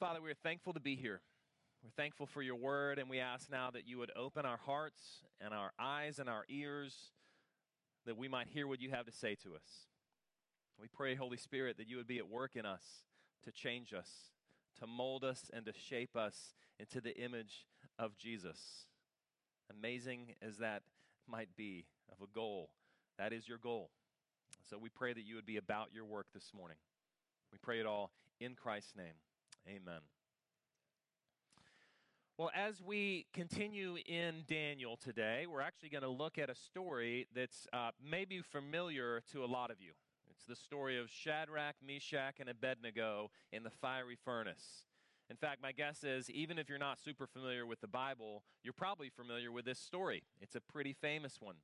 [0.00, 1.20] Father, we are thankful to be here.
[1.84, 5.02] We're thankful for your word, and we ask now that you would open our hearts
[5.42, 7.12] and our eyes and our ears
[8.06, 9.88] that we might hear what you have to say to us.
[10.80, 12.82] We pray, Holy Spirit, that you would be at work in us
[13.44, 14.08] to change us,
[14.78, 17.66] to mold us, and to shape us into the image
[17.98, 18.86] of Jesus.
[19.70, 20.80] Amazing as that
[21.28, 22.70] might be, of a goal,
[23.18, 23.90] that is your goal.
[24.70, 26.78] So we pray that you would be about your work this morning.
[27.52, 29.16] We pray it all in Christ's name.
[29.68, 30.00] Amen.
[32.38, 37.26] Well, as we continue in Daniel today, we're actually going to look at a story
[37.34, 39.92] that's uh, maybe familiar to a lot of you.
[40.30, 44.86] It's the story of Shadrach, Meshach, and Abednego in the fiery furnace.
[45.28, 48.72] In fact, my guess is even if you're not super familiar with the Bible, you're
[48.72, 50.22] probably familiar with this story.
[50.40, 51.56] It's a pretty famous one.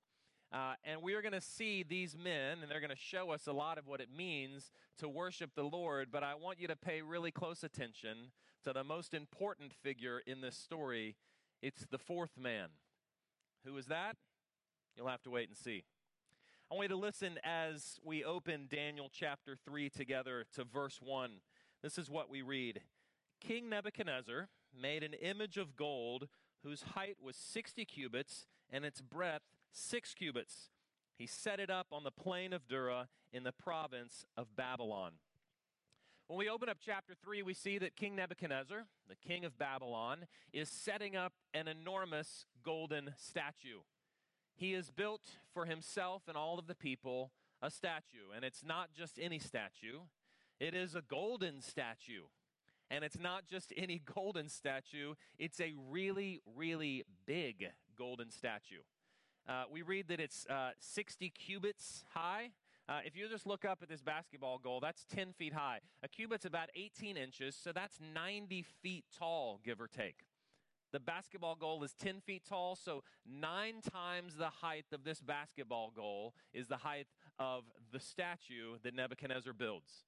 [0.56, 3.46] Uh, and we are going to see these men, and they're going to show us
[3.46, 6.08] a lot of what it means to worship the Lord.
[6.10, 8.30] But I want you to pay really close attention
[8.64, 11.16] to the most important figure in this story.
[11.60, 12.68] It's the fourth man.
[13.66, 14.16] Who is that?
[14.96, 15.84] You'll have to wait and see.
[16.70, 21.32] I want you to listen as we open Daniel chapter 3 together to verse 1.
[21.82, 22.80] This is what we read
[23.42, 26.28] King Nebuchadnezzar made an image of gold
[26.62, 30.70] whose height was 60 cubits and its breadth 6 cubits.
[31.16, 35.12] He set it up on the plain of Dura in the province of Babylon.
[36.28, 40.26] When we open up chapter 3, we see that King Nebuchadnezzar, the king of Babylon,
[40.52, 43.80] is setting up an enormous golden statue.
[44.56, 47.30] He has built for himself and all of the people
[47.62, 50.00] a statue, and it's not just any statue,
[50.58, 52.24] it is a golden statue.
[52.88, 57.66] And it's not just any golden statue, it's a really, really big
[57.96, 58.82] golden statue.
[59.48, 62.50] Uh, we read that it's uh, 60 cubits high.
[62.88, 65.78] Uh, if you just look up at this basketball goal, that's 10 feet high.
[66.02, 70.24] A cubit's about 18 inches, so that's 90 feet tall, give or take.
[70.92, 75.92] The basketball goal is 10 feet tall, so nine times the height of this basketball
[75.94, 77.08] goal is the height
[77.38, 80.04] of the statue that Nebuchadnezzar builds.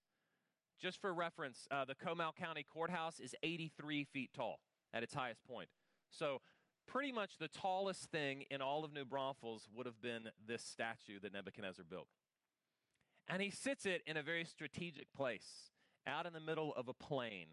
[0.81, 4.61] Just for reference, uh, the Comal County Courthouse is 83 feet tall
[4.95, 5.69] at its highest point.
[6.11, 6.41] So,
[6.89, 11.21] pretty much the tallest thing in all of New Braunfels would have been this statue
[11.23, 12.09] that Nebuchadnezzar built.
[13.29, 15.71] And he sits it in a very strategic place,
[16.07, 17.49] out in the middle of a plain.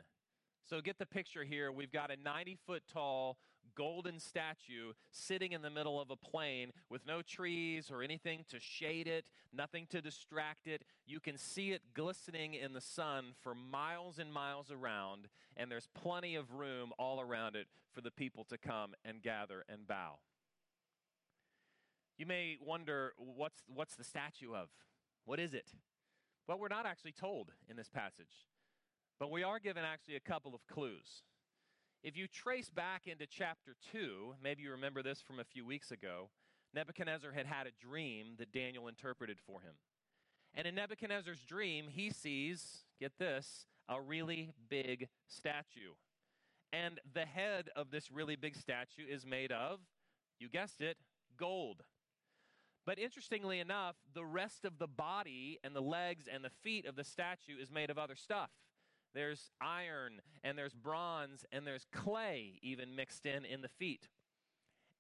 [0.67, 1.71] So get the picture here.
[1.71, 3.37] We've got a 90 foot tall
[3.75, 8.59] golden statue sitting in the middle of a plain with no trees or anything to
[8.59, 10.83] shade it, nothing to distract it.
[11.05, 15.27] You can see it glistening in the sun for miles and miles around,
[15.57, 19.63] and there's plenty of room all around it for the people to come and gather
[19.69, 20.19] and bow.
[22.17, 24.69] You may wonder what's, what's the statue of?
[25.25, 25.71] What is it?
[26.47, 28.45] Well, we're not actually told in this passage.
[29.19, 31.23] But we are given actually a couple of clues.
[32.05, 35.89] If you trace back into chapter 2, maybe you remember this from a few weeks
[35.89, 36.29] ago,
[36.71, 39.73] Nebuchadnezzar had had a dream that Daniel interpreted for him.
[40.53, 45.95] And in Nebuchadnezzar's dream, he sees, get this, a really big statue.
[46.71, 49.79] And the head of this really big statue is made of,
[50.39, 50.97] you guessed it,
[51.39, 51.81] gold.
[52.85, 56.97] But interestingly enough, the rest of the body and the legs and the feet of
[56.97, 58.51] the statue is made of other stuff
[59.15, 64.09] there's iron, and there's bronze, and there's clay even mixed in in the feet.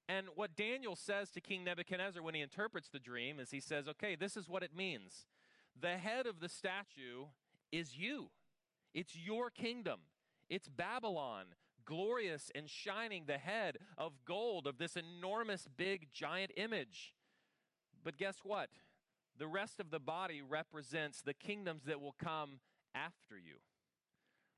[0.07, 3.87] And what Daniel says to King Nebuchadnezzar when he interprets the dream is he says,
[3.87, 5.25] okay, this is what it means.
[5.79, 7.25] The head of the statue
[7.71, 8.29] is you,
[8.93, 9.99] it's your kingdom.
[10.47, 11.45] It's Babylon,
[11.85, 17.15] glorious and shining, the head of gold of this enormous, big, giant image.
[18.03, 18.69] But guess what?
[19.37, 22.59] The rest of the body represents the kingdoms that will come
[22.93, 23.55] after you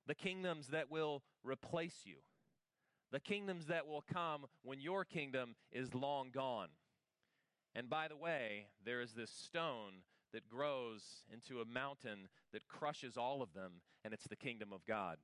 [0.07, 2.15] the kingdoms that will replace you,
[3.11, 6.69] the kingdoms that will come when your kingdom is long gone.
[7.75, 10.01] And by the way, there is this stone
[10.33, 14.85] that grows into a mountain that crushes all of them, and it's the kingdom of
[14.85, 15.17] God.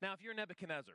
[0.00, 0.94] Now, if you're Nebuchadnezzar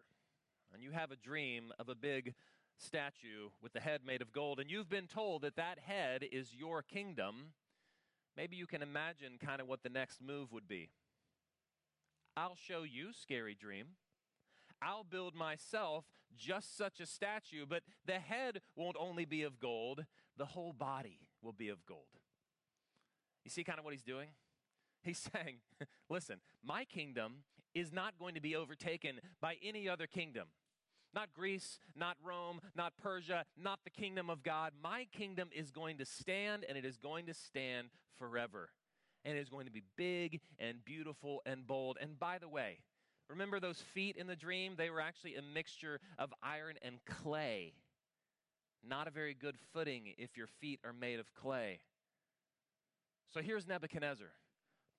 [0.73, 2.33] and you have a dream of a big
[2.77, 6.55] statue with the head made of gold, and you've been told that that head is
[6.55, 7.53] your kingdom,
[8.35, 10.89] maybe you can imagine kind of what the next move would be.
[12.37, 13.87] I'll show you, scary dream.
[14.81, 16.05] I'll build myself
[16.37, 20.05] just such a statue, but the head won't only be of gold,
[20.37, 22.19] the whole body will be of gold.
[23.43, 24.29] You see kind of what he's doing?
[25.01, 25.57] He's saying,
[26.09, 27.43] listen, my kingdom
[27.73, 30.47] is not going to be overtaken by any other kingdom.
[31.13, 34.73] Not Greece, not Rome, not Persia, not the kingdom of God.
[34.83, 37.87] My kingdom is going to stand and it is going to stand
[38.17, 38.69] forever
[39.25, 41.97] and it is going to be big and beautiful and bold.
[41.99, 42.77] And by the way,
[43.27, 44.75] Remember those feet in the dream?
[44.77, 47.73] They were actually a mixture of iron and clay.
[48.87, 51.79] Not a very good footing if your feet are made of clay.
[53.33, 54.27] So here's Nebuchadnezzar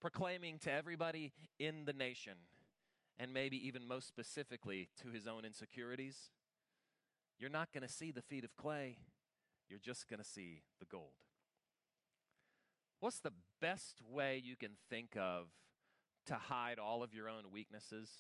[0.01, 2.35] proclaiming to everybody in the nation,
[3.17, 6.31] and maybe even most specifically to his own insecurities
[7.39, 8.97] you're not going to see the feet of clay,
[9.69, 11.13] you're just going to see the gold.
[13.01, 15.47] What's the best way you can think of
[16.27, 18.11] to hide all of your own weaknesses?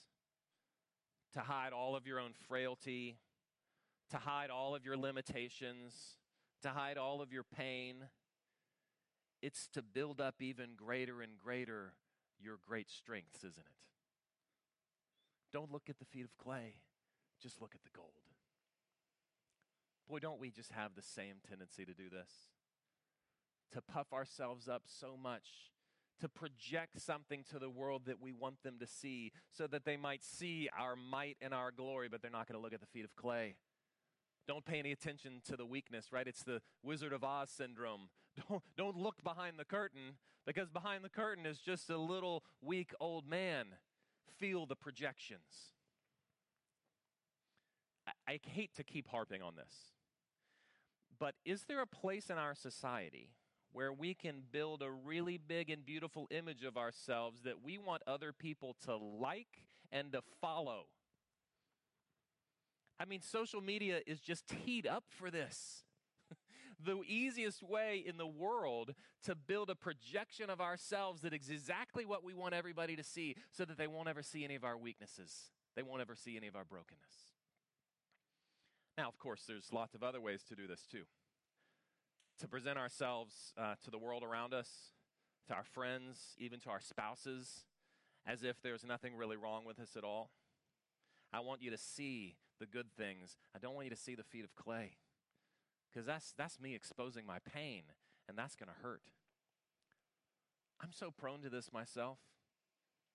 [1.34, 3.16] To hide all of your own frailty?
[4.10, 6.18] To hide all of your limitations?
[6.62, 8.04] To hide all of your pain?
[9.42, 11.94] It's to build up even greater and greater
[12.40, 13.72] your great strengths, isn't it?
[15.52, 16.74] Don't look at the feet of clay,
[17.40, 18.10] just look at the gold.
[20.08, 22.30] Boy, don't we just have the same tendency to do this?
[23.76, 25.44] To puff ourselves up so much,
[26.18, 29.98] to project something to the world that we want them to see, so that they
[29.98, 32.86] might see our might and our glory, but they're not going to look at the
[32.86, 33.54] feet of clay.
[34.48, 36.26] Don't pay any attention to the weakness, right?
[36.26, 38.08] It's the Wizard of Oz syndrome.
[38.48, 42.92] Don't, don't look behind the curtain because behind the curtain is just a little weak
[43.00, 43.66] old man.
[44.38, 45.74] Feel the projections.
[48.06, 49.74] I, I hate to keep harping on this.
[51.18, 53.30] But is there a place in our society
[53.72, 58.02] where we can build a really big and beautiful image of ourselves that we want
[58.06, 60.86] other people to like and to follow?
[62.98, 65.84] I mean, social media is just teed up for this.
[66.84, 72.06] the easiest way in the world to build a projection of ourselves that is exactly
[72.06, 74.78] what we want everybody to see so that they won't ever see any of our
[74.78, 75.50] weaknesses.
[75.74, 77.34] They won't ever see any of our brokenness.
[78.96, 81.02] Now, of course, there's lots of other ways to do this too.
[82.40, 84.68] To present ourselves uh, to the world around us,
[85.48, 87.64] to our friends, even to our spouses,
[88.26, 90.30] as if there's nothing really wrong with us at all.
[91.32, 93.36] I want you to see the good things.
[93.54, 94.96] I don't want you to see the feet of clay.
[95.90, 97.82] Because that's, that's me exposing my pain,
[98.28, 99.02] and that's going to hurt.
[100.82, 102.18] I'm so prone to this myself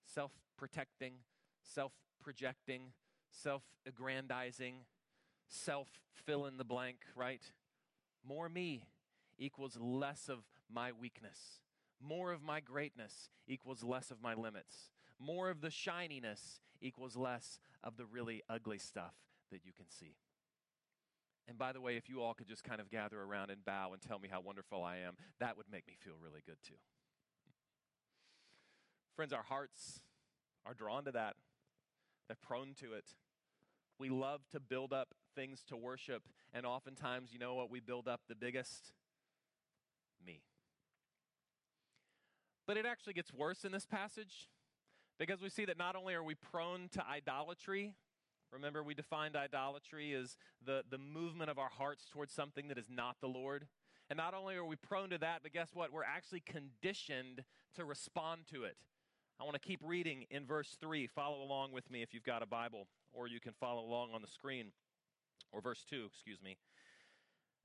[0.03, 1.13] self protecting,
[1.62, 2.94] self projecting,
[3.29, 4.85] self aggrandizing
[5.51, 7.41] self fill in the blank, right?
[8.27, 8.83] More me
[9.41, 11.59] equals less of my weakness.
[11.99, 14.91] More of my greatness equals less of my limits.
[15.19, 19.15] More of the shininess equals less of the really ugly stuff
[19.51, 20.15] that you can see.
[21.47, 23.91] And by the way, if you all could just kind of gather around and bow
[23.93, 26.75] and tell me how wonderful I am, that would make me feel really good too.
[29.15, 30.01] Friends, our hearts
[30.65, 31.35] are drawn to that,
[32.27, 33.05] they're prone to it.
[33.99, 36.23] We love to build up things to worship.
[36.53, 38.93] And oftentimes, you know what we build up the biggest?
[40.25, 40.41] Me.
[42.68, 44.47] But it actually gets worse in this passage
[45.19, 47.94] because we see that not only are we prone to idolatry,
[48.51, 52.89] remember we defined idolatry as the, the movement of our hearts towards something that is
[52.89, 53.68] not the Lord.
[54.09, 55.91] And not only are we prone to that, but guess what?
[55.91, 57.44] We're actually conditioned
[57.75, 58.75] to respond to it.
[59.39, 61.07] I want to keep reading in verse 3.
[61.07, 64.21] Follow along with me if you've got a Bible, or you can follow along on
[64.21, 64.67] the screen
[65.51, 66.57] or verse 2, excuse me.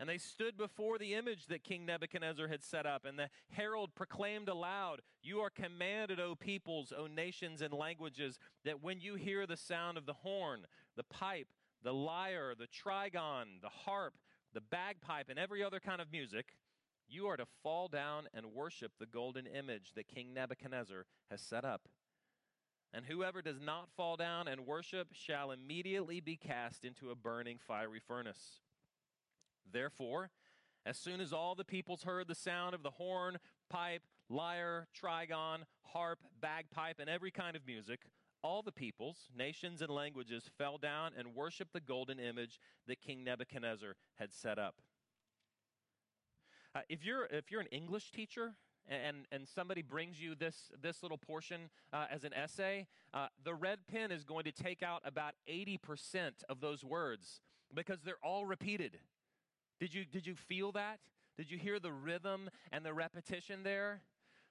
[0.00, 3.94] And they stood before the image that King Nebuchadnezzar had set up, and the herald
[3.94, 9.46] proclaimed aloud, You are commanded, O peoples, O nations and languages, that when you hear
[9.46, 11.48] the sound of the horn, the pipe,
[11.82, 14.14] the lyre, the trigon, the harp,
[14.52, 16.56] the bagpipe, and every other kind of music,
[17.08, 21.64] you are to fall down and worship the golden image that King Nebuchadnezzar has set
[21.64, 21.88] up.
[22.94, 27.58] And whoever does not fall down and worship shall immediately be cast into a burning
[27.58, 28.61] fiery furnace.
[29.70, 30.30] Therefore,
[30.84, 33.38] as soon as all the peoples heard the sound of the horn,
[33.70, 35.58] pipe, lyre, trigon,
[35.92, 38.00] harp, bagpipe, and every kind of music,
[38.42, 43.22] all the peoples, nations, and languages fell down and worshiped the golden image that King
[43.22, 44.76] Nebuchadnezzar had set up.
[46.74, 48.54] Uh, if, you're, if you're an English teacher,
[48.88, 53.54] and, and somebody brings you this, this little portion uh, as an essay, uh, the
[53.54, 55.78] red pen is going to take out about 80%
[56.48, 57.40] of those words
[57.72, 58.98] because they're all repeated.
[59.80, 61.00] Did you, did you feel that?
[61.36, 64.02] Did you hear the rhythm and the repetition there?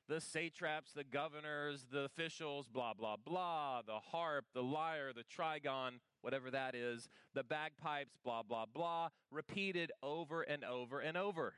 [0.07, 5.99] the satraps, the governors, the officials, blah, blah, blah, the harp, the lyre, the trigon,
[6.21, 11.53] whatever that is, the bagpipes, blah, blah, blah, repeated over and over and over.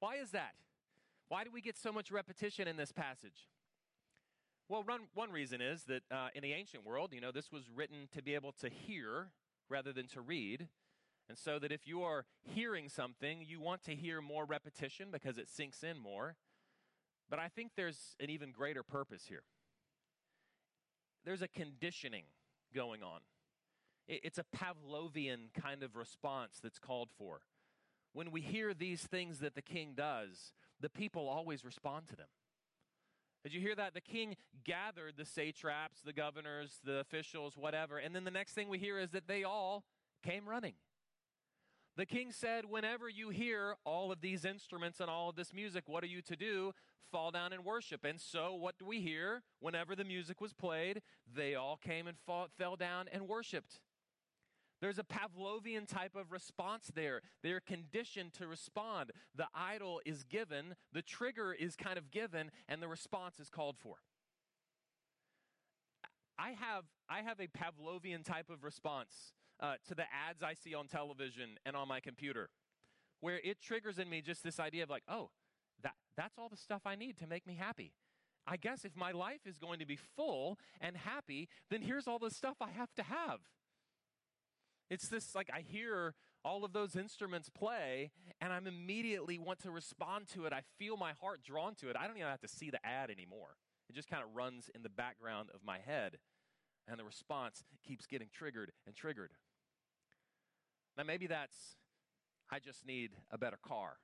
[0.00, 0.54] Why is that?
[1.28, 3.48] Why do we get so much repetition in this passage?
[4.68, 7.70] Well, one, one reason is that uh, in the ancient world, you know, this was
[7.74, 9.28] written to be able to hear
[9.68, 10.68] rather than to read.
[11.28, 15.38] And so that if you are hearing something, you want to hear more repetition because
[15.38, 16.36] it sinks in more.
[17.30, 19.42] But I think there's an even greater purpose here.
[21.24, 22.24] There's a conditioning
[22.74, 23.20] going on.
[24.06, 27.40] It's a Pavlovian kind of response that's called for.
[28.12, 32.28] When we hear these things that the king does, the people always respond to them.
[33.42, 33.94] Did you hear that?
[33.94, 38.68] The king gathered the satraps, the governors, the officials, whatever, and then the next thing
[38.68, 39.84] we hear is that they all
[40.22, 40.74] came running.
[41.96, 45.84] The king said, Whenever you hear all of these instruments and all of this music,
[45.86, 46.72] what are you to do?
[47.12, 48.04] Fall down and worship.
[48.04, 49.42] And so, what do we hear?
[49.60, 53.78] Whenever the music was played, they all came and fall, fell down and worshiped.
[54.80, 57.22] There's a Pavlovian type of response there.
[57.42, 59.12] They're conditioned to respond.
[59.34, 63.76] The idol is given, the trigger is kind of given, and the response is called
[63.78, 63.96] for.
[66.36, 70.74] I have, I have a Pavlovian type of response uh, to the ads I see
[70.74, 72.50] on television and on my computer,
[73.20, 75.30] where it triggers in me just this idea of like, oh,
[75.82, 77.92] that, that's all the stuff I need to make me happy.
[78.46, 82.18] I guess if my life is going to be full and happy, then here's all
[82.18, 83.40] the stuff I have to have.
[84.90, 89.70] It's this like I hear all of those instruments play and I'm immediately want to
[89.70, 90.52] respond to it.
[90.52, 91.96] I feel my heart drawn to it.
[91.98, 93.56] I don't even have to see the ad anymore.
[93.88, 96.18] It just kind of runs in the background of my head
[96.88, 99.30] and the response keeps getting triggered and triggered.
[100.96, 101.76] Now, maybe that's,
[102.50, 103.94] I just need a better car.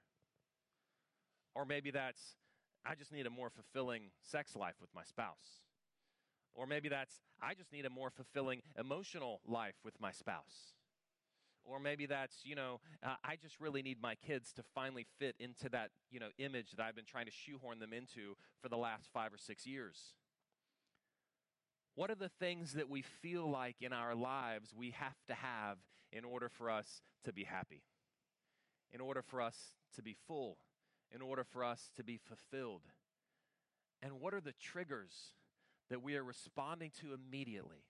[1.54, 2.36] Or maybe that's,
[2.84, 5.60] I just need a more fulfilling sex life with my spouse.
[6.54, 10.74] Or maybe that's, I just need a more fulfilling emotional life with my spouse.
[11.64, 15.36] Or maybe that's, you know, uh, I just really need my kids to finally fit
[15.38, 18.78] into that, you know, image that I've been trying to shoehorn them into for the
[18.78, 20.14] last five or six years.
[21.94, 25.78] What are the things that we feel like in our lives we have to have
[26.12, 27.82] in order for us to be happy?
[28.92, 29.56] In order for us
[29.96, 30.58] to be full?
[31.14, 32.82] In order for us to be fulfilled?
[34.02, 35.34] And what are the triggers
[35.90, 37.84] that we are responding to immediately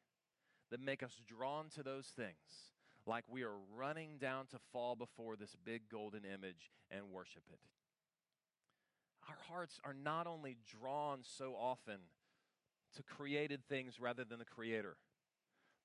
[0.71, 2.73] that make us drawn to those things?
[3.07, 7.61] Like we are running down to fall before this big golden image and worship it.
[9.29, 12.01] Our hearts are not only drawn so often
[12.97, 14.97] to created things rather than the creator.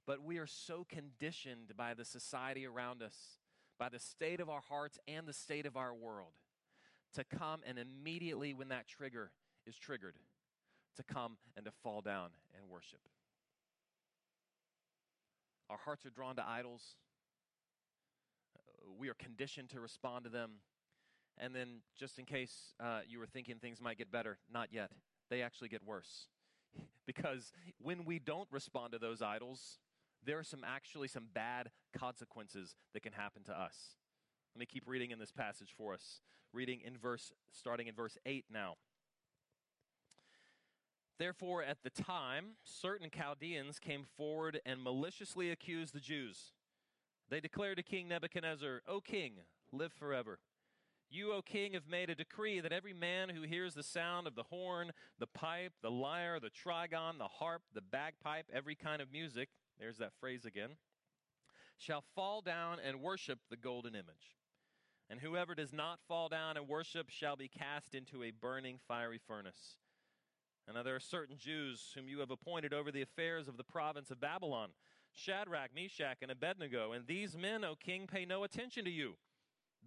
[0.08, 3.16] But we are so conditioned by the society around us,
[3.80, 6.34] by the state of our hearts and the state of our world,
[7.16, 9.32] to come and immediately, when that trigger
[9.66, 10.16] is triggered,
[10.98, 13.00] to come and to fall down and worship.
[15.70, 16.96] Our hearts are drawn to idols.
[19.00, 20.52] We are conditioned to respond to them.
[21.38, 24.92] And then, just in case uh, you were thinking things might get better, not yet.
[25.30, 26.28] They actually get worse.
[27.05, 27.51] because
[27.82, 29.79] when we don't respond to those idols,
[30.25, 33.96] there are some actually some bad consequences that can happen to us.
[34.55, 36.22] Let me keep reading in this passage for us.
[36.53, 38.75] Reading in verse starting in verse 8 now.
[41.17, 46.51] Therefore, at the time, certain Chaldeans came forward and maliciously accused the Jews.
[47.29, 49.34] They declared to King Nebuchadnezzar, O king,
[49.72, 50.39] live forever.
[51.15, 54.36] You, O king, have made a decree that every man who hears the sound of
[54.36, 59.13] the horn, the pipe, the lyre, the trigon, the harp, the bagpipe, every kind of
[59.13, 59.48] music,
[59.79, 60.72] there's that phrase again,
[61.77, 64.36] shall fall down and worship the golden image.
[65.10, 69.19] And whoever does not fall down and worship shall be cast into a burning fiery
[69.25, 69.77] furnace.
[70.67, 73.63] And now there are certain Jews whom you have appointed over the affairs of the
[73.63, 74.72] province of Babylon
[75.13, 76.91] Shadrach, Meshach, and Abednego.
[76.91, 79.15] And these men, O king, pay no attention to you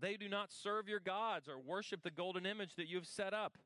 [0.01, 3.35] they do not serve your gods or worship the golden image that you have set
[3.35, 3.59] up.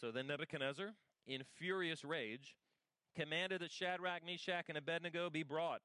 [0.00, 0.92] So then Nebuchadnezzar,
[1.26, 2.56] in furious rage,
[3.16, 5.80] commanded that Shadrach, Meshach, and Abednego be brought.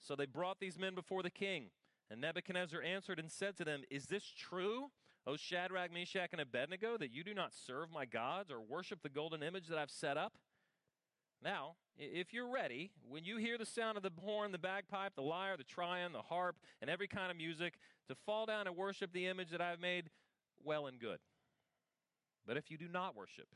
[0.00, 1.70] So they brought these men before the king.
[2.10, 4.90] And Nebuchadnezzar answered and said to them, Is this true,
[5.26, 9.08] O Shadrach, Meshach, and Abednego, that you do not serve my gods or worship the
[9.08, 10.34] golden image that I've set up?
[11.42, 15.22] Now, if you're ready, when you hear the sound of the horn, the bagpipe, the
[15.22, 17.74] lyre, the trigon, the harp, and every kind of music,
[18.08, 20.10] to fall down and worship the image that I've made,
[20.64, 21.18] well and good.
[22.46, 23.48] But if you do not worship,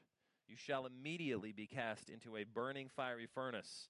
[0.47, 3.89] you shall immediately be cast into a burning fiery furnace.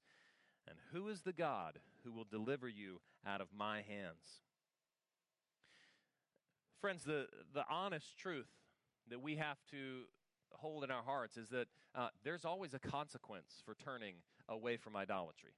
[0.68, 4.42] And who is the God who will deliver you out of my hands?
[6.80, 8.48] Friends, the, the honest truth
[9.08, 10.02] that we have to
[10.52, 14.14] hold in our hearts is that uh, there's always a consequence for turning
[14.48, 15.52] away from idolatry.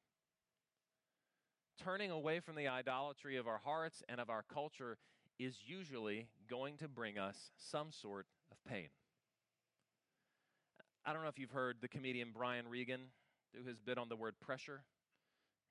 [1.82, 4.98] Turning away from the idolatry of our hearts and of our culture
[5.38, 8.88] is usually going to bring us some sort of pain.
[11.04, 13.00] I don't know if you've heard the comedian Brian Regan
[13.52, 14.82] do his bit on the word pressure.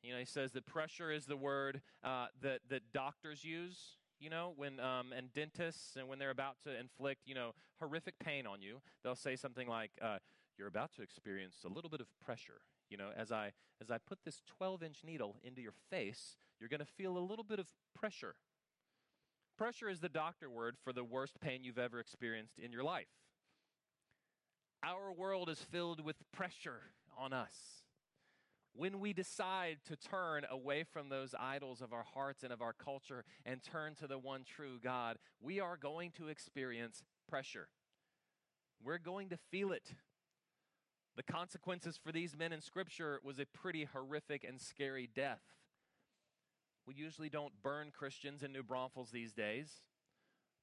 [0.04, 4.30] You know, he says that pressure is the word uh, that, that doctors use, you
[4.30, 8.46] know, when, um, and dentists, and when they're about to inflict, you know, horrific pain
[8.46, 10.18] on you, they'll say something like, uh,
[10.58, 12.62] you're about to experience a little bit of pressure.
[12.90, 16.70] You know, as I, as I put this 12 inch needle into your face, you're
[16.70, 18.36] going to feel a little bit of pressure.
[19.58, 23.08] Pressure is the doctor word for the worst pain you've ever experienced in your life.
[24.84, 26.82] Our world is filled with pressure
[27.18, 27.54] on us.
[28.76, 32.74] When we decide to turn away from those idols of our hearts and of our
[32.74, 37.68] culture and turn to the one true God, we are going to experience pressure.
[38.84, 39.94] We're going to feel it.
[41.16, 45.42] The consequences for these men in Scripture was a pretty horrific and scary death.
[46.88, 49.70] We usually don't burn Christians in New Braunfels these days,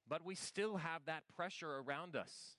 [0.07, 2.57] but we still have that pressure around us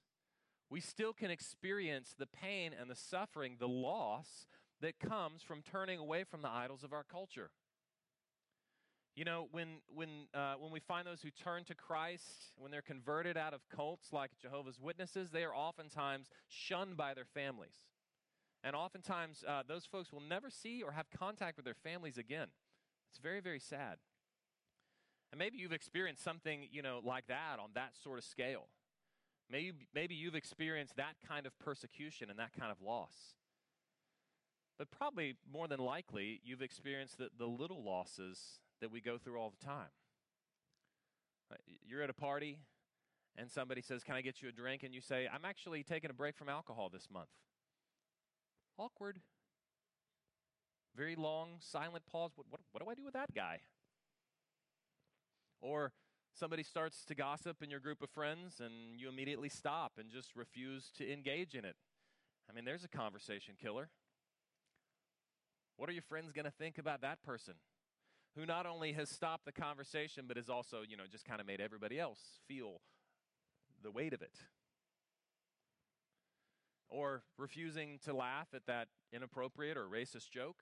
[0.72, 4.46] we still can experience the pain and the suffering, the loss
[4.80, 7.50] that comes from turning away from the idols of our culture.
[9.14, 12.80] You know, when, when, uh, when we find those who turn to Christ, when they're
[12.80, 17.74] converted out of cults like Jehovah's Witnesses, they are oftentimes shunned by their families.
[18.64, 22.48] And oftentimes, uh, those folks will never see or have contact with their families again.
[23.10, 23.98] It's very, very sad.
[25.30, 28.68] And maybe you've experienced something, you know, like that on that sort of scale.
[29.50, 33.34] Maybe, maybe you've experienced that kind of persecution and that kind of loss.
[34.78, 39.38] But probably more than likely, you've experienced the, the little losses that we go through
[39.38, 39.88] all the time.
[41.50, 42.58] Uh, you're at a party
[43.36, 44.82] and somebody says, Can I get you a drink?
[44.82, 47.28] And you say, I'm actually taking a break from alcohol this month.
[48.76, 49.20] Awkward.
[50.94, 52.32] Very long, silent pause.
[52.34, 53.60] What, what, what do I do with that guy?
[55.62, 55.92] Or
[56.34, 60.34] somebody starts to gossip in your group of friends and you immediately stop and just
[60.34, 61.76] refuse to engage in it.
[62.50, 63.88] I mean, there's a conversation killer.
[65.76, 67.54] What are your friends going to think about that person
[68.36, 71.46] who not only has stopped the conversation but has also, you know, just kind of
[71.46, 72.80] made everybody else feel
[73.82, 74.34] the weight of it?
[76.88, 80.56] Or refusing to laugh at that inappropriate or racist joke?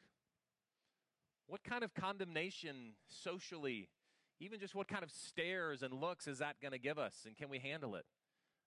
[1.47, 3.89] What kind of condemnation socially
[4.41, 7.37] even just what kind of stares and looks is that going to give us, and
[7.37, 8.07] can we handle it?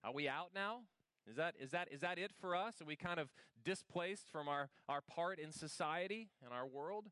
[0.04, 0.82] Are we out now?
[1.28, 2.82] Is that, is that, is that it for us?
[2.82, 3.30] Are we kind of
[3.64, 7.08] displaced from our, our part in society and our world?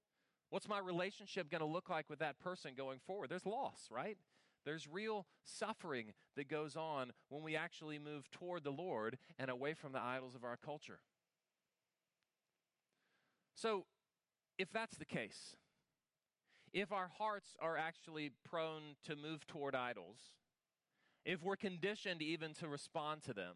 [0.52, 3.30] What's my relationship going to look like with that person going forward?
[3.30, 4.18] There's loss, right?
[4.66, 9.74] There's real suffering that goes on when we actually move toward the Lord and away
[9.74, 11.00] from the idols of our culture.
[13.56, 13.86] So,
[14.58, 15.56] if that's the case,
[16.74, 20.18] if our hearts are actually prone to move toward idols,
[21.26, 23.56] if we're conditioned even to respond to them,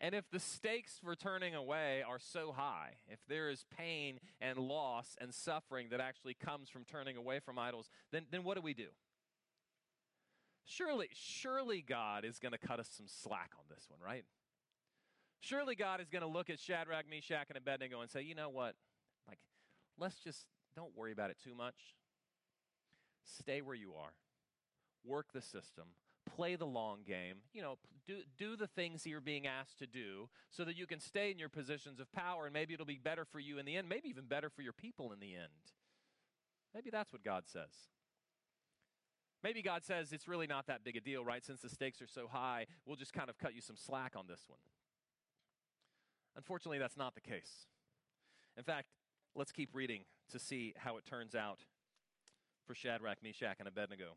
[0.00, 4.58] and if the stakes for turning away are so high, if there is pain and
[4.58, 8.62] loss and suffering that actually comes from turning away from idols, then, then what do
[8.62, 8.88] we do?
[10.64, 14.24] Surely, surely God is going to cut us some slack on this one, right?
[15.40, 18.48] Surely God is going to look at Shadrach, Meshach, and Abednego and say, you know
[18.48, 18.74] what?
[19.26, 19.38] Like,
[19.98, 21.74] let's just don't worry about it too much.
[23.24, 24.12] Stay where you are.
[25.04, 25.84] Work the system.
[26.26, 27.36] Play the long game.
[27.52, 31.00] You know, do, do the things you're being asked to do so that you can
[31.00, 33.76] stay in your positions of power and maybe it'll be better for you in the
[33.76, 35.72] end, maybe even better for your people in the end.
[36.74, 37.90] Maybe that's what God says.
[39.42, 41.44] Maybe God says it's really not that big a deal, right?
[41.44, 44.26] Since the stakes are so high, we'll just kind of cut you some slack on
[44.28, 44.60] this one.
[46.36, 47.66] Unfortunately, that's not the case.
[48.56, 48.86] In fact,
[49.34, 51.60] Let's keep reading to see how it turns out
[52.66, 54.16] for Shadrach, Meshach, and Abednego.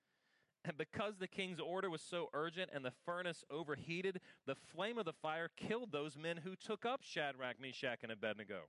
[0.63, 5.05] And because the king's order was so urgent and the furnace overheated, the flame of
[5.05, 8.61] the fire killed those men who took up Shadrach, Meshach, and Abednego.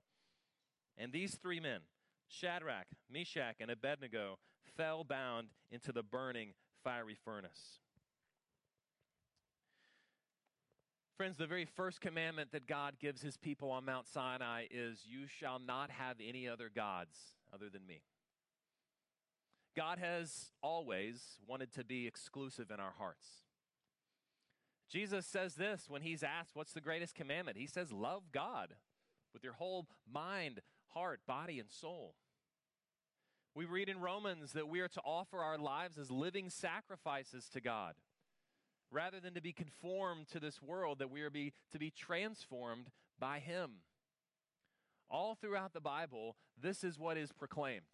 [0.97, 1.81] And these three men,
[2.29, 4.39] Shadrach, Meshach, and Abednego,
[4.77, 7.81] fell bound into the burning fiery furnace.
[11.19, 15.27] Friends, the very first commandment that God gives his people on Mount Sinai is You
[15.27, 17.17] shall not have any other gods
[17.55, 18.01] other than me.
[19.77, 23.27] God has always wanted to be exclusive in our hearts.
[24.91, 27.57] Jesus says this when he's asked, What's the greatest commandment?
[27.57, 28.75] He says, Love God
[29.33, 32.15] with your whole mind, heart, body, and soul.
[33.55, 37.61] We read in Romans that we are to offer our lives as living sacrifices to
[37.61, 37.95] God
[38.91, 42.91] rather than to be conformed to this world, that we are be, to be transformed
[43.19, 43.71] by Him.
[45.11, 47.87] All throughout the Bible, this is what is proclaimed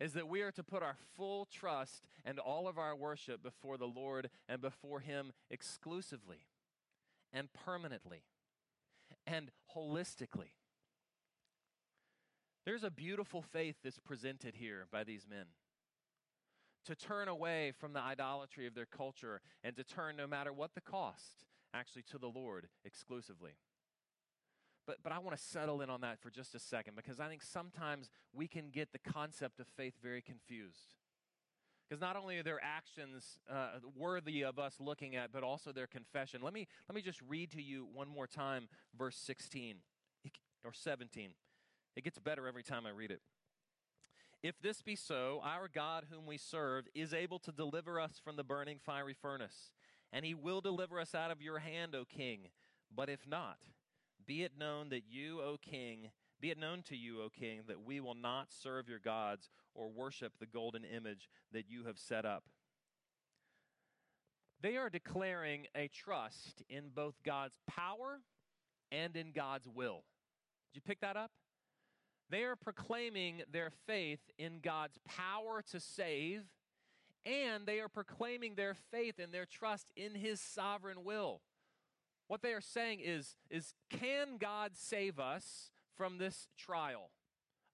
[0.00, 3.76] is that we are to put our full trust and all of our worship before
[3.76, 6.46] the Lord and before Him exclusively
[7.32, 8.22] and permanently
[9.26, 10.52] and holistically.
[12.64, 15.46] There's a beautiful faith that's presented here by these men.
[16.84, 20.74] To turn away from the idolatry of their culture and to turn, no matter what
[20.74, 23.52] the cost, actually to the Lord exclusively.
[24.88, 27.28] But, but I want to settle in on that for just a second because I
[27.28, 30.94] think sometimes we can get the concept of faith very confused.
[31.86, 35.86] Because not only are their actions uh, worthy of us looking at, but also their
[35.86, 36.40] confession.
[36.42, 39.76] Let me, let me just read to you one more time verse 16
[40.64, 41.32] or 17.
[41.94, 43.20] It gets better every time I read it.
[44.42, 48.36] If this be so, our God, whom we serve, is able to deliver us from
[48.36, 49.72] the burning fiery furnace,
[50.14, 52.48] and he will deliver us out of your hand, O king.
[52.94, 53.58] But if not,
[54.28, 57.82] be it known that you, O king, be it known to you, O king, that
[57.84, 62.26] we will not serve your gods or worship the golden image that you have set
[62.26, 62.44] up.
[64.60, 68.20] They are declaring a trust in both God's power
[68.92, 70.04] and in God's will.
[70.72, 71.30] Did you pick that up?
[72.28, 76.42] They are proclaiming their faith in God's power to save,
[77.24, 81.40] and they are proclaiming their faith and their trust in His sovereign will.
[82.28, 87.10] What they are saying is, is can God save us from this trial?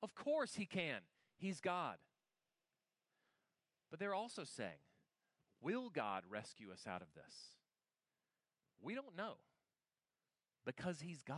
[0.02, 1.00] Of course he can.
[1.36, 1.96] He's God.
[3.90, 4.80] But they're also saying,
[5.60, 7.34] will God rescue us out of this?
[8.80, 9.34] We don't know
[10.64, 11.36] because he's God.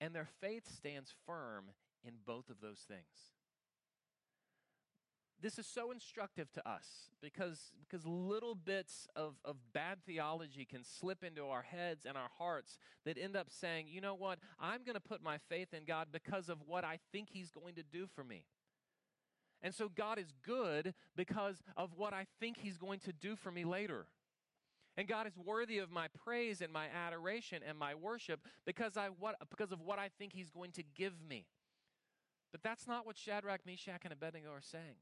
[0.00, 1.64] And their faith stands firm
[2.06, 3.33] in both of those things
[5.40, 10.84] this is so instructive to us because, because little bits of, of bad theology can
[10.84, 14.84] slip into our heads and our hearts that end up saying, you know what, I'm
[14.84, 17.82] going to put my faith in God because of what I think He's going to
[17.82, 18.44] do for me.
[19.62, 23.50] And so God is good because of what I think He's going to do for
[23.50, 24.06] me later.
[24.96, 29.08] And God is worthy of my praise and my adoration and my worship because, I,
[29.18, 31.46] what, because of what I think He's going to give me.
[32.52, 34.96] But that's not what Shadrach, Meshach, and Abednego are saying.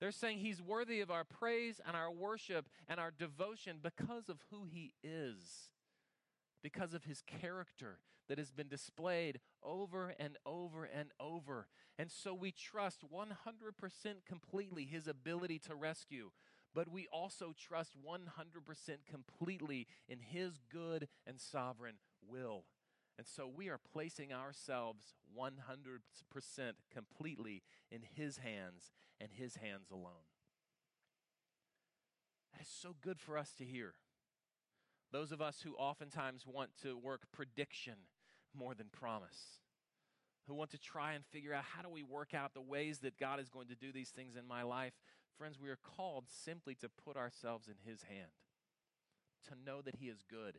[0.00, 4.38] They're saying he's worthy of our praise and our worship and our devotion because of
[4.50, 5.70] who he is,
[6.62, 11.66] because of his character that has been displayed over and over and over.
[11.98, 16.30] And so we trust 100% completely his ability to rescue,
[16.74, 22.64] but we also trust 100% completely in his good and sovereign will.
[23.18, 25.50] And so we are placing ourselves 100%
[26.94, 30.28] completely in His hands and His hands alone.
[32.52, 33.94] That is so good for us to hear.
[35.10, 37.94] Those of us who oftentimes want to work prediction
[38.56, 39.62] more than promise,
[40.46, 43.18] who want to try and figure out how do we work out the ways that
[43.18, 44.92] God is going to do these things in my life,
[45.36, 48.30] friends, we are called simply to put ourselves in His hand,
[49.48, 50.58] to know that He is good,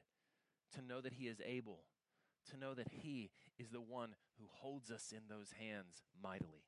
[0.76, 1.84] to know that He is able
[2.52, 6.64] to know that He is the one who holds us in those hands mightily.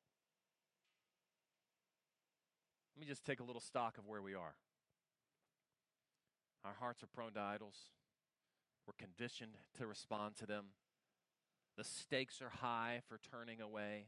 [2.96, 4.54] Let me just take a little stock of where we are.
[6.64, 7.90] Our hearts are prone to idols.
[8.86, 10.66] We're conditioned to respond to them.
[11.76, 14.06] The stakes are high for turning away.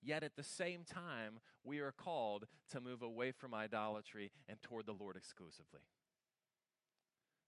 [0.00, 4.86] Yet at the same time, we are called to move away from idolatry and toward
[4.86, 5.80] the Lord exclusively.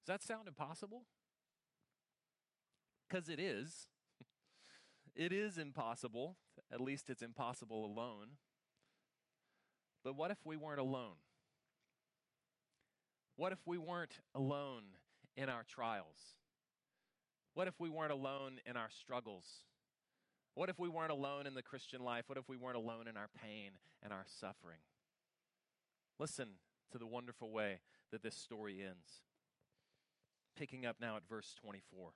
[0.05, 1.05] Does that sound impossible?
[3.11, 3.88] Because it is.
[5.14, 6.37] it is impossible.
[6.73, 8.37] At least it's impossible alone.
[10.05, 11.16] But what if we weren't alone?
[13.37, 14.83] What if we weren't alone
[15.37, 16.37] in our trials?
[17.55, 19.64] What if we weren't alone in our struggles?
[20.55, 22.25] What if we weren't alone in the Christian life?
[22.27, 24.81] What if we weren't alone in our pain and our suffering?
[26.18, 26.49] Listen
[26.92, 27.81] to the wonderful way
[28.12, 29.23] that this story ends.
[30.57, 32.12] Picking up now at verse 24.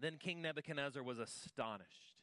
[0.00, 2.14] Then King Nebuchadnezzar was astonished,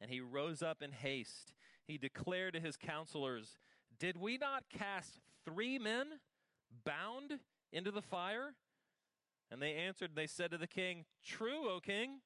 [0.00, 1.52] and he rose up in haste.
[1.86, 3.58] He declared to his counselors,
[3.98, 6.06] Did we not cast three men
[6.84, 7.38] bound
[7.72, 8.54] into the fire?
[9.50, 12.20] And they answered, they said to the king, True, O king.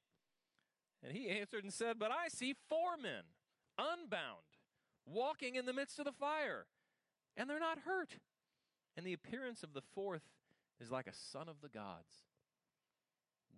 [1.02, 3.24] And he answered and said, But I see four men,
[3.78, 4.44] unbound,
[5.06, 6.66] walking in the midst of the fire,
[7.36, 8.16] and they're not hurt.
[8.96, 10.22] And the appearance of the fourth
[10.80, 12.29] is like a son of the gods.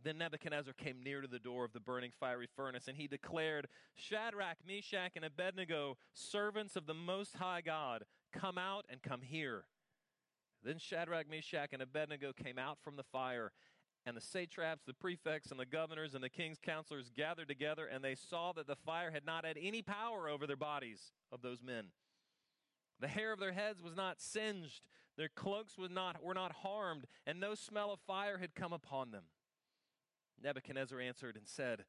[0.02, 3.68] Then Nebuchadnezzar came near to the door of the burning fiery furnace, and he declared,
[3.94, 9.64] Shadrach, Meshach, and Abednego, servants of the Most High God, come out and come here.
[10.64, 13.52] Then Shadrach, Meshach, and Abednego came out from the fire,
[14.04, 18.02] and the satraps, the prefects, and the governors, and the king's counselors gathered together, and
[18.02, 21.62] they saw that the fire had not had any power over their bodies of those
[21.62, 21.86] men.
[22.98, 24.82] The hair of their heads was not singed,
[25.16, 29.10] their cloaks was not, were not harmed, and no smell of fire had come upon
[29.10, 29.24] them.
[30.42, 31.84] Nebuchadnezzar answered and said,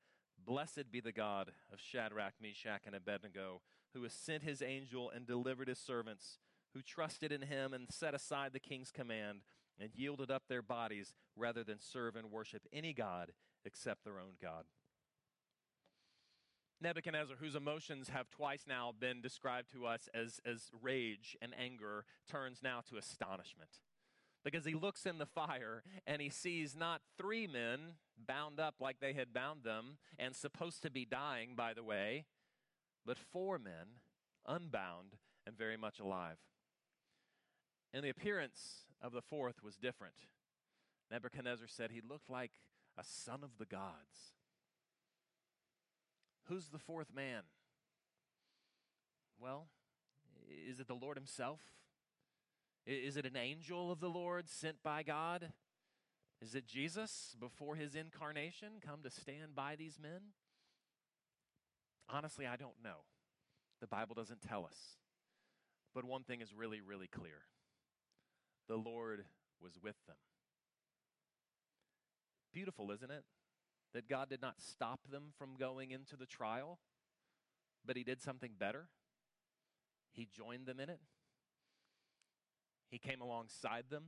[0.46, 3.62] Blessed be the God of Shadrach, Meshach, and Abednego,
[3.94, 6.39] who has sent his angel and delivered his servants,
[6.74, 9.42] who trusted in him and set aside the king's command
[9.80, 13.32] and yielded up their bodies rather than serve and worship any God
[13.66, 14.66] except their own God.
[16.82, 22.04] Nebuchadnezzar, whose emotions have twice now been described to us as, as rage and anger,
[22.30, 23.80] turns now to astonishment
[24.43, 28.99] because he looks in the fire and he sees not three men bound up like
[28.99, 32.25] they had bound them and supposed to be dying, by the way,
[33.06, 33.99] but four men
[34.47, 36.38] unbound and very much alive.
[37.93, 40.15] And the appearance of the fourth was different.
[41.12, 42.51] Nebuchadnezzar said he looked like
[42.97, 44.34] a son of the gods.
[46.47, 47.43] Who's the fourth man?
[49.39, 49.67] Well,
[50.67, 51.60] is it the Lord Himself?
[52.86, 55.52] Is it an angel of the Lord sent by God?
[56.41, 60.34] Is it Jesus before his incarnation come to stand by these men?
[62.10, 63.06] Honestly, I don't know.
[63.80, 64.98] The Bible doesn't tell us.
[65.93, 67.43] But one thing is really, really clear
[68.67, 69.26] the Lord
[69.62, 70.15] was with them.
[72.52, 73.24] Beautiful, isn't it?
[73.93, 76.80] That God did not stop them from going into the trial,
[77.86, 78.88] but He did something better.
[80.12, 81.00] He joined them in it.
[82.93, 84.03] He came alongside them.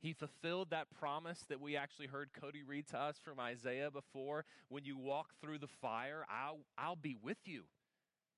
[0.00, 4.44] He fulfilled that promise that we actually heard Cody read to us from Isaiah before.
[4.68, 7.62] When you walk through the fire, I'll, I'll be with you.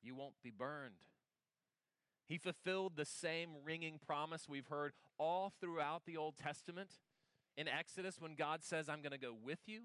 [0.02, 0.96] You won't be burned.
[2.28, 6.90] He fulfilled the same ringing promise we've heard all throughout the Old Testament.
[7.56, 9.84] In Exodus, when God says, I'm going to go with you,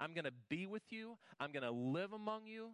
[0.00, 2.70] I'm going to be with you, I'm going to live among you.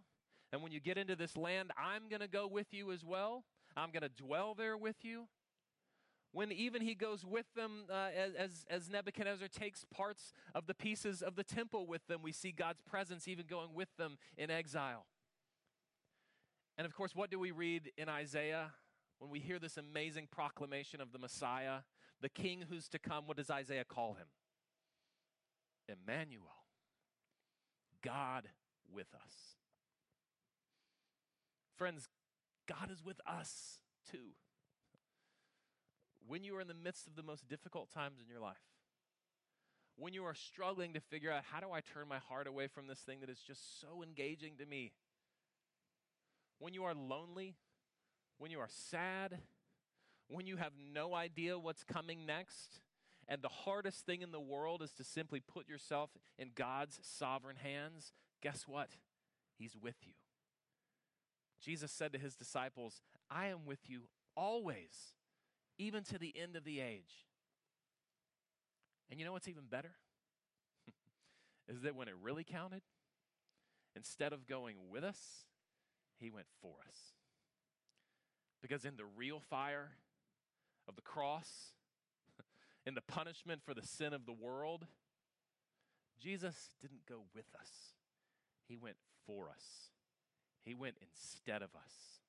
[0.52, 3.42] And when you get into this land, I'm going to go with you as well.
[3.76, 5.26] I'm going to dwell there with you
[6.32, 11.22] when even he goes with them uh, as, as Nebuchadnezzar takes parts of the pieces
[11.22, 15.06] of the temple with them, we see God's presence even going with them in exile.
[16.76, 18.72] And of course, what do we read in Isaiah
[19.18, 21.78] when we hear this amazing proclamation of the Messiah,
[22.20, 23.26] the king who's to come?
[23.26, 24.26] What does Isaiah call him?
[25.88, 26.44] Emmanuel,
[28.02, 28.44] God
[28.92, 29.34] with us.
[31.76, 32.08] Friends,
[32.68, 33.78] God is with us
[34.10, 34.34] too
[36.26, 38.56] when you are in the midst of the most difficult times in your life,
[39.96, 42.86] when you are struggling to figure out how do I turn my heart away from
[42.86, 44.92] this thing that is just so engaging to me,
[46.58, 47.56] when you are lonely,
[48.38, 49.38] when you are sad,
[50.28, 52.80] when you have no idea what's coming next,
[53.28, 57.56] and the hardest thing in the world is to simply put yourself in God's sovereign
[57.56, 58.90] hands, guess what?
[59.58, 60.14] He's with you.
[61.60, 64.02] Jesus said to his disciples, I am with you
[64.36, 65.14] always
[65.78, 67.26] even to the end of the age.
[69.10, 69.92] And you know what's even better?
[71.68, 72.82] is that when it really counted,
[73.96, 75.18] instead of going with us,
[76.18, 76.96] he went for us.
[78.60, 79.90] Because in the real fire
[80.88, 81.48] of the cross,
[82.86, 84.86] in the punishment for the sin of the world,
[86.20, 87.70] Jesus didn't go with us,
[88.66, 89.90] he went for us.
[90.64, 92.20] He went instead of us.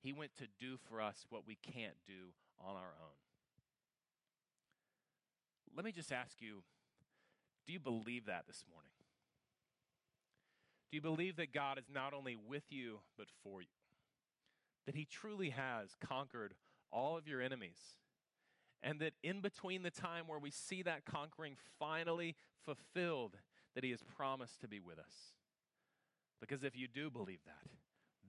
[0.00, 3.18] He went to do for us what we can't do on our own.
[5.74, 6.62] Let me just ask you
[7.66, 8.90] do you believe that this morning?
[10.90, 13.68] Do you believe that God is not only with you, but for you?
[14.86, 16.54] That He truly has conquered
[16.90, 17.78] all of your enemies,
[18.82, 23.36] And that in between the time where we see that conquering finally fulfilled,
[23.74, 25.34] that He has promised to be with us.
[26.40, 27.70] Because if you do believe that,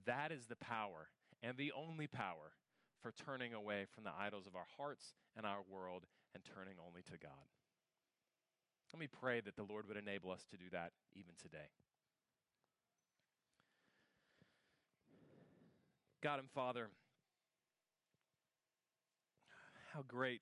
[0.06, 1.10] that is the power
[1.42, 2.54] and the only power
[3.02, 7.02] for turning away from the idols of our hearts and our world and turning only
[7.04, 7.50] to God.
[8.94, 11.70] Let me pray that the Lord would enable us to do that even today.
[16.22, 16.90] God and Father,
[19.94, 20.42] how great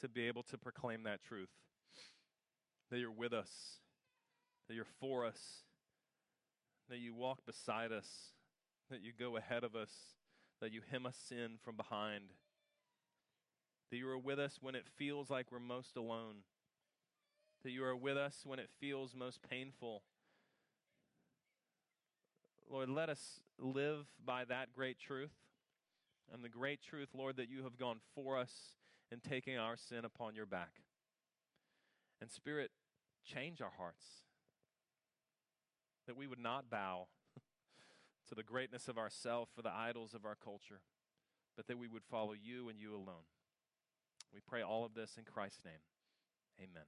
[0.00, 1.48] to be able to proclaim that truth
[2.90, 3.50] that you're with us,
[4.68, 5.62] that you're for us,
[6.88, 8.08] that you walk beside us,
[8.90, 9.90] that you go ahead of us,
[10.60, 12.32] that you hem us in from behind,
[13.90, 16.44] that you are with us when it feels like we're most alone,
[17.64, 20.02] that you are with us when it feels most painful.
[22.70, 25.32] Lord, let us live by that great truth
[26.32, 28.52] and the great truth, Lord, that you have gone for us
[29.10, 30.82] in taking our sin upon your back.
[32.20, 32.70] And Spirit,
[33.24, 34.04] change our hearts
[36.06, 37.08] that we would not bow
[38.30, 40.80] to the greatness of ourself for the idols of our culture,
[41.56, 43.26] but that we would follow you and you alone.
[44.32, 45.82] We pray all of this in Christ's name.
[46.58, 46.86] Amen.